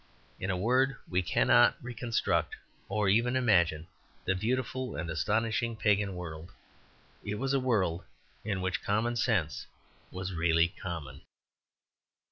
[0.39, 2.55] In a word, we cannot reconstruct
[2.89, 3.85] or even imagine
[4.25, 6.51] the beautiful and astonishing pagan world.
[7.23, 8.03] It was a world
[8.43, 9.67] in which common sense
[10.09, 11.21] was really common.